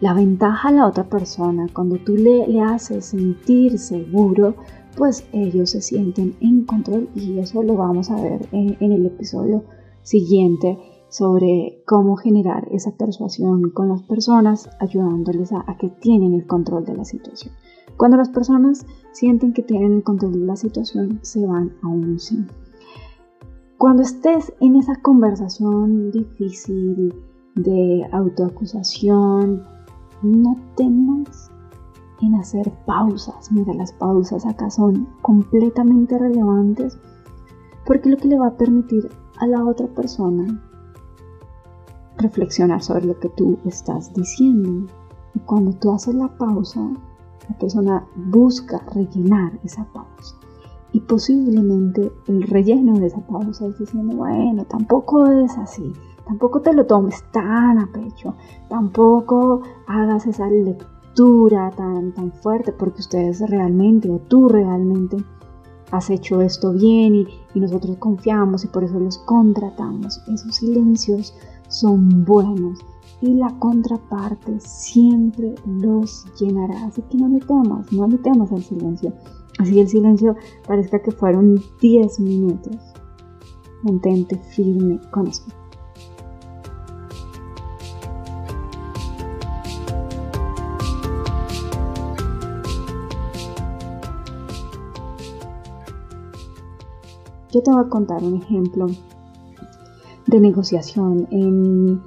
la 0.00 0.14
ventaja 0.14 0.68
a 0.68 0.72
la 0.72 0.86
otra 0.86 1.04
persona, 1.04 1.66
cuando 1.72 1.96
tú 1.96 2.16
le, 2.16 2.46
le 2.46 2.60
haces 2.60 3.06
sentir 3.06 3.78
seguro, 3.78 4.54
pues 4.96 5.26
ellos 5.32 5.70
se 5.70 5.80
sienten 5.80 6.34
en 6.40 6.64
control 6.64 7.08
y 7.14 7.38
eso 7.38 7.62
lo 7.62 7.76
vamos 7.76 8.10
a 8.10 8.20
ver 8.20 8.48
en 8.52 8.92
el 8.92 9.06
episodio 9.06 9.64
siguiente 10.02 10.78
sobre 11.08 11.82
cómo 11.86 12.16
generar 12.16 12.68
esa 12.70 12.92
persuasión 12.96 13.70
con 13.70 13.88
las 13.88 14.02
personas, 14.02 14.68
ayudándoles 14.80 15.52
a, 15.52 15.64
que 15.78 15.88
tienen 15.88 16.34
el 16.34 16.46
control 16.46 16.84
de 16.84 16.96
la 16.96 17.04
situación. 17.04 17.54
Cuando 17.96 18.16
las 18.16 18.28
personas 18.28 18.86
sienten 19.12 19.52
que 19.52 19.62
tienen 19.62 19.92
el 19.92 20.02
control 20.02 20.32
de 20.32 20.46
la 20.46 20.56
situación, 20.56 21.20
se 21.22 21.46
van 21.46 21.72
a 21.82 21.88
un 21.88 22.18
sí. 22.18 22.44
Cuando 23.78 24.02
estés 24.02 24.52
en 24.60 24.76
esa 24.76 24.96
conversación 25.02 26.10
difícil 26.10 27.14
de 27.54 28.06
autoacusación, 28.12 29.62
no 30.22 30.56
temas 30.76 31.50
en 32.20 32.34
hacer 32.34 32.72
pausas. 32.86 33.52
Mira, 33.52 33.74
las 33.74 33.92
pausas 33.92 34.46
acá 34.46 34.70
son 34.70 35.08
completamente 35.22 36.18
relevantes 36.18 36.98
porque 37.86 38.10
lo 38.10 38.16
que 38.16 38.28
le 38.28 38.38
va 38.38 38.48
a 38.48 38.56
permitir 38.56 39.08
a 39.38 39.46
la 39.46 39.64
otra 39.64 39.86
persona 39.86 40.62
reflexionar 42.18 42.82
sobre 42.82 43.06
lo 43.06 43.18
que 43.18 43.28
tú 43.30 43.58
estás 43.64 44.12
diciendo. 44.14 44.86
Y 45.34 45.38
cuando 45.40 45.72
tú 45.72 45.92
haces 45.92 46.14
la 46.14 46.28
pausa, 46.36 46.80
la 47.48 47.58
persona 47.58 48.06
busca 48.16 48.82
rellenar 48.94 49.58
esa 49.64 49.84
pausa. 49.92 50.36
Y 50.92 51.00
posiblemente 51.00 52.12
el 52.26 52.42
relleno 52.42 52.98
de 52.98 53.06
esa 53.06 53.20
pausa 53.26 53.66
es 53.66 53.78
diciendo, 53.78 54.16
bueno, 54.16 54.64
tampoco 54.64 55.26
es 55.26 55.56
así, 55.58 55.92
tampoco 56.26 56.60
te 56.62 56.72
lo 56.72 56.86
tomes 56.86 57.22
tan 57.32 57.78
a 57.78 57.86
pecho, 57.92 58.34
tampoco 58.68 59.62
hagas 59.86 60.26
esa 60.26 60.48
lectura 60.48 61.70
tan, 61.76 62.12
tan 62.12 62.32
fuerte 62.32 62.72
porque 62.72 63.00
ustedes 63.00 63.40
realmente 63.50 64.10
o 64.10 64.18
tú 64.18 64.48
realmente 64.48 65.18
has 65.90 66.10
hecho 66.10 66.40
esto 66.40 66.72
bien 66.72 67.14
y, 67.14 67.26
y 67.54 67.60
nosotros 67.60 67.96
confiamos 67.98 68.64
y 68.64 68.68
por 68.68 68.84
eso 68.84 68.98
los 68.98 69.18
contratamos. 69.18 70.22
Esos 70.28 70.56
silencios 70.56 71.34
son 71.68 72.24
buenos 72.24 72.78
y 73.20 73.34
la 73.34 73.58
contraparte 73.58 74.60
siempre 74.60 75.54
los 75.66 76.26
llenará. 76.38 76.86
Así 76.86 77.02
que 77.02 77.16
no 77.16 77.28
le 77.28 77.40
temas, 77.40 77.92
no 77.92 78.06
le 78.06 78.18
temas 78.18 78.52
al 78.52 78.62
silencio. 78.62 79.12
Así 79.58 79.80
el 79.80 79.88
silencio 79.88 80.36
parezca 80.66 81.00
que 81.00 81.12
fueron 81.12 81.60
10 81.80 82.20
minutos. 82.20 82.76
Mantente 83.82 84.36
firme 84.36 85.00
con 85.10 85.26
eso. 85.28 85.44
Yo 97.52 97.62
te 97.62 97.70
voy 97.70 97.80
a 97.86 97.88
contar 97.88 98.22
un 98.22 98.34
ejemplo 98.34 98.86
de 100.36 100.40
negociación 100.48 101.26
en 101.30 102.00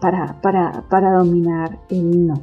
para, 0.00 1.16
dominar 1.16 1.80
el 1.88 2.26
no. 2.26 2.34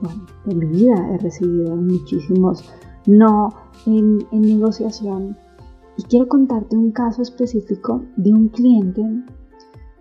Bueno, 0.00 0.26
en 0.46 0.58
mi 0.58 0.66
vida 0.66 0.94
he 1.12 1.18
recibido 1.18 1.76
muchísimos 1.76 2.64
no 3.06 3.50
en, 3.86 4.26
en 4.32 4.42
negociación 4.42 5.36
y 5.96 6.02
quiero 6.04 6.28
contarte 6.28 6.76
un 6.76 6.90
caso 6.92 7.22
específico 7.22 8.02
de 8.16 8.32
un 8.32 8.48
cliente 8.48 9.02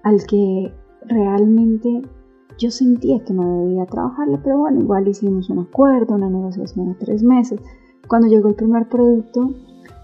al 0.04 0.26
que 0.26 0.74
realmente 1.06 2.02
yo 2.58 2.72
sentía 2.72 3.24
que 3.24 3.34
no 3.34 3.66
debía 3.66 3.86
trabajarle, 3.86 4.40
pero 4.44 4.60
bueno, 4.60 4.82
igual 4.82 5.08
hicimos 5.08 5.50
un 5.50 5.60
acuerdo, 5.60 6.16
una 6.16 6.30
negociación 6.30 6.90
de 6.90 6.96
tres 6.96 7.24
meses. 7.24 7.60
Cuando 8.08 8.28
llegó 8.28 8.50
el 8.50 8.56
primer 8.56 8.88
producto, 8.88 9.50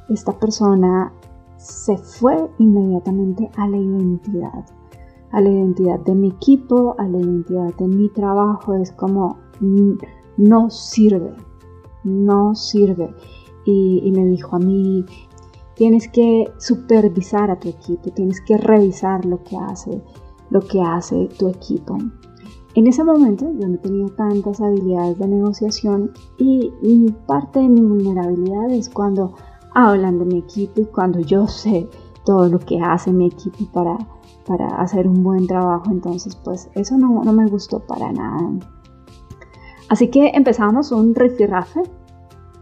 esta 0.10 0.34
persona 0.34 1.14
se 1.60 1.98
fue 1.98 2.50
inmediatamente 2.58 3.52
a 3.56 3.68
la 3.68 3.78
identidad 3.78 4.66
a 5.32 5.42
la 5.42 5.50
identidad 5.50 6.00
de 6.00 6.16
mi 6.16 6.30
equipo, 6.30 6.96
a 6.98 7.08
la 7.08 7.20
identidad 7.20 7.74
de 7.76 7.88
mi 7.88 8.10
trabajo, 8.10 8.74
es 8.76 8.92
como 8.92 9.38
mm, 9.60 9.94
no 10.38 10.70
sirve, 10.70 11.34
no 12.04 12.56
sirve. 12.56 13.14
Y, 13.66 14.12
me 14.12 14.26
dijo 14.26 14.56
a 14.56 14.60
mí, 14.60 15.06
tienes 15.76 16.08
que 16.08 16.52
supervisar 16.58 17.52
a 17.52 17.60
tu 17.60 17.70
equipo, 17.70 18.10
tienes 18.10 18.42
que 18.42 18.58
revisar 18.58 19.26
lo 19.26 19.44
que 19.44 19.58
hace, 19.58 20.02
lo 20.50 20.62
que 20.62 20.82
hace 20.82 21.30
tu 21.38 21.50
equipo. 21.50 21.98
En 22.74 22.88
ese 22.88 23.04
momento 23.04 23.46
yo 23.60 23.68
no 23.68 23.78
tenía 23.78 24.08
tantas 24.16 24.60
habilidades 24.60 25.20
de 25.20 25.28
negociación 25.28 26.12
y 26.40 26.72
parte 27.28 27.60
de 27.60 27.70
mi 27.70 27.82
vulnerabilidad 27.82 28.72
es 28.72 28.90
cuando 28.90 29.36
hablan 29.74 30.20
de 30.20 30.26
mi 30.26 30.40
equipo 30.40 30.82
y 30.82 30.86
cuando 30.86 31.20
yo 31.20 31.48
sé 31.48 31.88
todo 32.26 32.48
lo 32.50 32.60
que 32.60 32.80
hace 32.82 33.12
mi 33.12 33.28
equipo 33.28 33.66
para 33.72 33.98
para 34.50 34.68
hacer 34.82 35.08
un 35.08 35.24
buen 35.24 35.46
trabajo, 35.46 35.92
entonces 35.92 36.36
pues 36.36 36.72
eso 36.74 36.98
no, 36.98 37.24
no 37.24 37.34
me 37.34 37.48
gustó 37.48 37.80
para 37.82 38.12
nada. 38.12 38.50
Así 39.90 40.10
que 40.10 40.32
empezamos 40.34 40.92
un 40.92 41.14
rifirrafe 41.14 41.84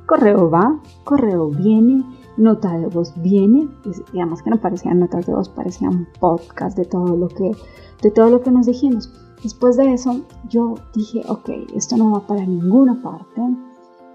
correo 0.05 0.49
va, 0.49 0.81
correo 1.05 1.49
viene, 1.49 2.03
nota 2.37 2.77
de 2.77 2.87
voz 2.87 3.13
viene, 3.21 3.69
además 4.09 4.43
que 4.43 4.49
no 4.49 4.59
parecían 4.59 4.99
notas 4.99 5.25
de 5.27 5.33
voz, 5.33 5.47
parecían 5.47 6.07
podcast 6.19 6.77
de 6.77 6.85
todo 6.85 7.15
lo 7.15 7.29
que, 7.29 7.51
de 8.01 8.11
todo 8.11 8.29
lo 8.29 8.41
que 8.41 8.51
nos 8.51 8.65
dijimos. 8.65 9.11
Después 9.41 9.77
de 9.77 9.93
eso, 9.93 10.21
yo 10.49 10.75
dije, 10.93 11.21
ok, 11.27 11.49
esto 11.73 11.95
no 11.95 12.11
va 12.11 12.27
para 12.27 12.45
ninguna 12.45 13.01
parte. 13.01 13.41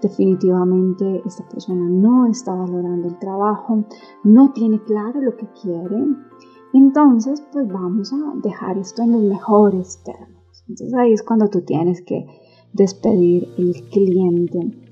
Definitivamente 0.03 1.21
esta 1.25 1.47
persona 1.47 1.87
no 1.89 2.27
está 2.27 2.53
valorando 2.53 3.07
el 3.07 3.17
trabajo, 3.17 3.85
no 4.23 4.51
tiene 4.51 4.83
claro 4.83 5.21
lo 5.21 5.35
que 5.35 5.47
quiere. 5.61 6.05
Entonces, 6.73 7.41
pues 7.51 7.67
vamos 7.67 8.11
a 8.11 8.17
dejar 8.43 8.77
esto 8.77 9.01
en 9.01 9.13
los 9.13 9.21
mejores 9.23 10.03
términos. 10.03 10.63
Entonces 10.67 10.93
ahí 10.93 11.13
es 11.13 11.23
cuando 11.23 11.49
tú 11.49 11.61
tienes 11.61 12.01
que 12.01 12.25
despedir 12.73 13.47
el 13.57 13.73
cliente 13.91 14.83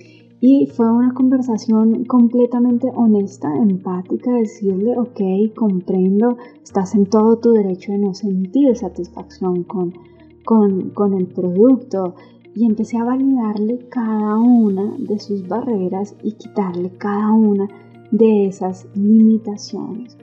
y 0.44 0.66
fue 0.66 0.92
una 0.92 1.14
conversación 1.14 2.06
completamente 2.06 2.92
honesta, 2.96 3.56
empática, 3.56 4.34
decirle, 4.34 4.98
ok, 4.98 5.54
comprendo, 5.56 6.36
estás 6.64 6.96
en 6.96 7.06
todo 7.06 7.38
tu 7.38 7.52
derecho 7.52 7.92
de 7.92 8.00
no 8.00 8.16
sentir 8.16 8.76
satisfacción 8.76 9.64
con, 9.64 9.94
con, 10.44 11.14
el 11.14 11.28
producto. 11.28 12.16
Y 12.56 12.66
empecé 12.66 12.98
a 12.98 13.06
validarle 13.06 13.80
cada 13.90 14.38
una 14.38 14.96
de 14.98 15.20
sus 15.20 15.48
barreras 15.48 16.16
y 16.22 16.34
quitarle 16.34 16.92
cada 16.98 17.32
una 17.32 17.68
de 18.12 18.48
esas 18.48 18.88
limitaciones. 18.94 20.18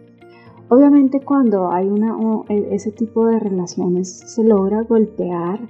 Obviamente 0.69 1.21
cuando 1.21 1.71
hay 1.71 1.89
una, 1.89 2.17
e, 2.49 2.75
ese 2.75 2.93
tipo 2.93 3.27
de 3.27 3.39
relaciones 3.39 4.11
se 4.11 4.45
logra 4.45 4.83
golpear 4.83 5.61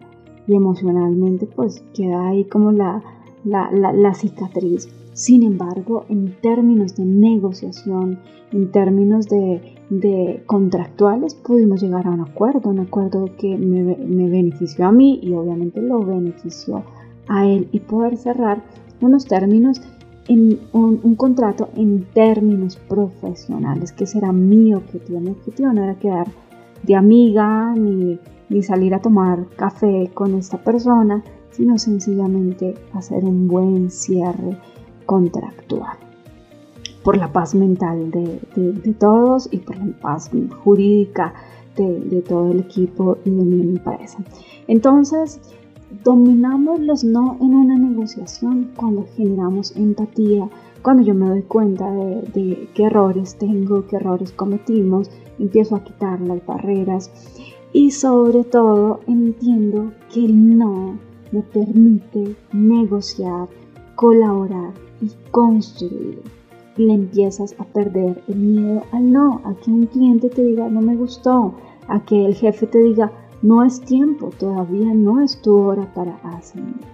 y 0.48 0.56
emocionalmente 0.56 1.46
pues 1.46 1.84
queda 1.94 2.28
ahí 2.28 2.44
como 2.44 2.72
la, 2.72 3.02
la, 3.44 4.14
cicatriz. 4.14 4.88
Sin 5.18 5.42
embargo, 5.42 6.04
en 6.08 6.36
términos 6.40 6.94
de 6.94 7.04
negociación, 7.04 8.20
en 8.52 8.70
términos 8.70 9.26
de, 9.26 10.44
contractuales, 10.46 11.34
pudimos 11.34 11.82
llegar 11.82 12.06
a 12.06 12.10
un 12.10 12.20
acuerdo, 12.20 12.70
un 12.70 12.78
acuerdo 12.78 13.28
que 13.36 13.58
me, 13.58 13.82
benefició 14.28 14.86
a 14.86 14.92
mí 14.92 15.18
y 15.20 15.32
obviamente 15.32 15.82
lo 15.82 16.04
benefició 16.04 16.84
a 17.26 17.48
él 17.48 17.68
y 17.72 17.80
poder 17.80 18.16
cerrar 18.16 18.62
unos 19.00 19.26
términos 19.26 19.82
en 20.28 20.60
un, 20.72 21.16
contrato 21.16 21.68
en 21.74 22.04
términos 22.14 22.76
profesionales, 22.76 23.90
que 23.90 24.06
será 24.06 24.30
mi 24.30 24.72
objetivo. 24.72 25.18
Mi 25.18 25.30
objetivo 25.30 25.72
no 25.72 25.82
era 25.82 25.98
quedar 25.98 26.28
de 26.84 26.94
amiga 26.94 27.74
ni, 27.74 28.20
ni 28.50 28.62
salir 28.62 28.94
a 28.94 29.02
tomar 29.02 29.48
café 29.56 30.12
con 30.14 30.36
esta 30.36 30.62
persona, 30.62 31.24
sino 31.50 31.76
sencillamente 31.76 32.76
hacer 32.92 33.24
un 33.24 33.48
buen 33.48 33.90
cierre 33.90 34.56
contractual. 35.08 35.96
Por 37.02 37.16
la 37.16 37.32
paz 37.32 37.54
mental 37.54 38.10
de, 38.10 38.94
todos 38.98 39.48
y 39.50 39.56
por 39.56 39.78
la 39.78 39.98
paz 40.02 40.30
jurídica 40.62 41.32
de, 41.76 42.22
todo 42.28 42.52
el 42.52 42.60
equipo 42.60 43.16
y 43.24 43.30
de 43.30 43.42
mi 43.42 43.60
empresa. 43.62 44.18
Entonces, 44.66 45.40
dominamos 46.04 46.80
los 46.80 47.04
no 47.04 47.38
en 47.40 47.54
una 47.54 47.78
negociación 47.78 48.72
cuando 48.76 49.06
generamos 49.16 49.74
empatía, 49.76 50.50
cuando 50.82 51.02
yo 51.02 51.14
me 51.14 51.28
doy 51.28 51.42
cuenta 51.42 51.90
de, 51.90 52.68
qué 52.74 52.84
errores 52.84 53.36
tengo, 53.38 53.86
qué 53.86 53.96
errores 53.96 54.32
cometimos, 54.32 55.10
empiezo 55.38 55.74
a 55.74 55.84
quitar 55.84 56.20
las 56.20 56.44
barreras 56.44 57.10
y 57.72 57.92
sobre 57.92 58.44
todo 58.44 59.00
entiendo 59.06 59.92
que 60.12 60.26
el 60.26 60.58
no 60.58 60.98
me 61.32 61.42
permite 61.42 62.36
negociar, 62.52 63.48
colaborar 63.98 64.74
y 65.00 65.10
construir. 65.32 66.22
Le 66.76 66.94
empiezas 66.94 67.56
a 67.58 67.64
perder 67.64 68.22
el 68.28 68.36
miedo 68.36 68.82
al 68.92 69.10
no, 69.12 69.40
a 69.44 69.54
que 69.54 69.72
un 69.72 69.86
cliente 69.86 70.30
te 70.30 70.44
diga 70.44 70.68
no 70.68 70.80
me 70.80 70.94
gustó, 70.94 71.54
a 71.88 72.04
que 72.04 72.24
el 72.24 72.36
jefe 72.36 72.68
te 72.68 72.80
diga 72.80 73.10
no 73.42 73.64
es 73.64 73.80
tiempo, 73.80 74.30
todavía 74.38 74.94
no 74.94 75.20
es 75.20 75.42
tu 75.42 75.56
hora 75.56 75.92
para 75.94 76.14
ascender. 76.22 76.88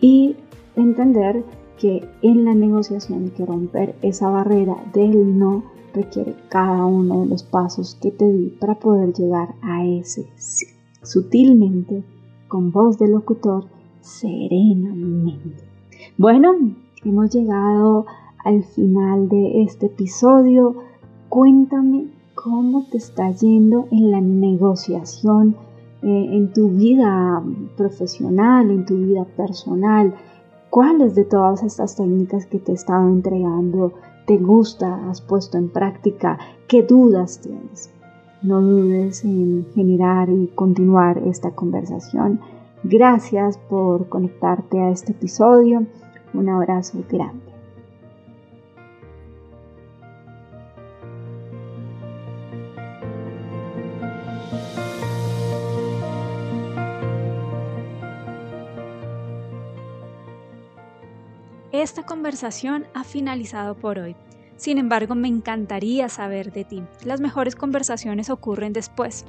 Y 0.00 0.34
entender 0.74 1.44
que 1.78 2.04
en 2.22 2.44
la 2.44 2.54
negociación 2.54 3.30
que 3.30 3.46
romper 3.46 3.94
esa 4.02 4.28
barrera 4.28 4.74
del 4.92 5.38
no 5.38 5.62
requiere 5.94 6.34
cada 6.48 6.84
uno 6.84 7.20
de 7.20 7.26
los 7.26 7.44
pasos 7.44 7.96
que 8.02 8.10
te 8.10 8.28
di 8.28 8.48
para 8.58 8.74
poder 8.74 9.12
llegar 9.12 9.54
a 9.62 9.86
ese 9.86 10.26
sí. 10.34 10.66
Sutilmente 11.00 12.02
con 12.48 12.72
voz 12.72 12.98
de 12.98 13.06
locutor 13.06 13.66
serenamente. 14.00 15.67
Bueno, 16.20 16.52
hemos 17.04 17.30
llegado 17.30 18.04
al 18.44 18.64
final 18.64 19.28
de 19.28 19.62
este 19.62 19.86
episodio. 19.86 20.74
Cuéntame 21.28 22.08
cómo 22.34 22.88
te 22.90 22.96
está 22.96 23.30
yendo 23.30 23.86
en 23.92 24.10
la 24.10 24.20
negociación, 24.20 25.54
eh, 26.02 26.28
en 26.32 26.52
tu 26.52 26.70
vida 26.70 27.40
profesional, 27.76 28.72
en 28.72 28.84
tu 28.84 28.96
vida 28.96 29.26
personal. 29.36 30.12
¿Cuáles 30.70 31.14
de 31.14 31.24
todas 31.24 31.62
estas 31.62 31.94
técnicas 31.94 32.46
que 32.46 32.58
te 32.58 32.72
he 32.72 32.74
estado 32.74 33.06
entregando 33.06 33.92
te 34.26 34.38
gusta, 34.38 35.08
has 35.08 35.20
puesto 35.20 35.56
en 35.56 35.68
práctica? 35.68 36.36
¿Qué 36.66 36.82
dudas 36.82 37.40
tienes? 37.42 37.92
No 38.42 38.60
dudes 38.60 39.24
en 39.24 39.68
generar 39.72 40.30
y 40.30 40.48
continuar 40.48 41.18
esta 41.18 41.52
conversación. 41.52 42.40
Gracias 42.82 43.56
por 43.56 44.08
conectarte 44.08 44.80
a 44.80 44.90
este 44.90 45.12
episodio. 45.12 45.86
Un 46.34 46.48
abrazo 46.48 47.04
grande. 47.08 47.58
Esta 61.70 62.02
conversación 62.02 62.86
ha 62.92 63.04
finalizado 63.04 63.76
por 63.76 63.98
hoy. 63.98 64.16
Sin 64.56 64.78
embargo, 64.78 65.14
me 65.14 65.28
encantaría 65.28 66.08
saber 66.08 66.50
de 66.50 66.64
ti. 66.64 66.82
Las 67.04 67.20
mejores 67.20 67.54
conversaciones 67.54 68.30
ocurren 68.30 68.72
después. 68.72 69.24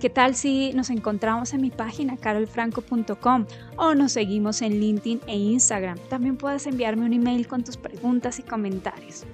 ¿Qué 0.00 0.10
tal 0.10 0.36
si 0.36 0.72
nos 0.74 0.90
encontramos 0.90 1.52
en 1.52 1.60
mi 1.60 1.70
página 1.70 2.16
carolfranco.com 2.16 3.46
o 3.76 3.94
nos 3.94 4.12
seguimos 4.12 4.62
en 4.62 4.78
LinkedIn 4.78 5.20
e 5.26 5.36
Instagram? 5.36 5.98
También 6.08 6.36
puedes 6.36 6.66
enviarme 6.66 7.04
un 7.04 7.12
email 7.12 7.48
con 7.48 7.64
tus 7.64 7.76
preguntas 7.76 8.38
y 8.38 8.42
comentarios. 8.42 9.24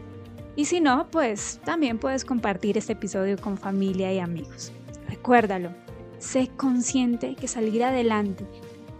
Y 0.56 0.64
si 0.64 0.80
no, 0.80 1.10
pues 1.10 1.60
también 1.64 1.98
puedes 1.98 2.24
compartir 2.24 2.78
este 2.78 2.94
episodio 2.94 3.36
con 3.36 3.58
familia 3.58 4.12
y 4.12 4.20
amigos. 4.20 4.72
Recuérdalo, 5.08 5.70
sé 6.18 6.48
consciente 6.56 7.34
que 7.34 7.48
salir 7.48 7.84
adelante, 7.84 8.46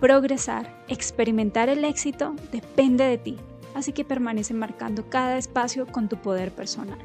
progresar, 0.00 0.84
experimentar 0.88 1.70
el 1.70 1.84
éxito 1.84 2.36
depende 2.52 3.04
de 3.04 3.18
ti 3.18 3.38
así 3.74 3.92
que 3.92 4.04
permanece 4.04 4.54
marcando 4.54 5.08
cada 5.10 5.36
espacio 5.36 5.86
con 5.86 6.08
tu 6.08 6.16
poder 6.16 6.52
personal. 6.52 6.98